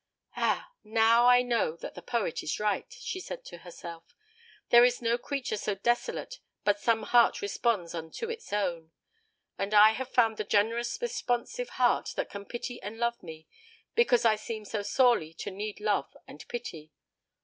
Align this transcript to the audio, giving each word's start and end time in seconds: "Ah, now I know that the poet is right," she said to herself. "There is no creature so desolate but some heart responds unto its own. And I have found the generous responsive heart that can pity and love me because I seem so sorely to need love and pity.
"Ah, 0.35 0.71
now 0.83 1.27
I 1.27 1.43
know 1.43 1.75
that 1.75 1.93
the 1.93 2.01
poet 2.01 2.41
is 2.41 2.59
right," 2.59 2.91
she 2.91 3.19
said 3.19 3.45
to 3.45 3.59
herself. 3.59 4.15
"There 4.69 4.83
is 4.83 4.99
no 4.99 5.15
creature 5.19 5.57
so 5.57 5.75
desolate 5.75 6.39
but 6.63 6.79
some 6.79 7.03
heart 7.03 7.39
responds 7.39 7.93
unto 7.93 8.27
its 8.27 8.51
own. 8.51 8.89
And 9.59 9.75
I 9.75 9.91
have 9.91 10.09
found 10.09 10.37
the 10.37 10.43
generous 10.43 10.99
responsive 11.03 11.69
heart 11.77 12.13
that 12.15 12.31
can 12.31 12.45
pity 12.45 12.81
and 12.81 12.97
love 12.97 13.21
me 13.21 13.45
because 13.93 14.25
I 14.25 14.37
seem 14.37 14.65
so 14.65 14.81
sorely 14.81 15.35
to 15.35 15.51
need 15.51 15.79
love 15.79 16.17
and 16.27 16.43
pity. 16.47 16.91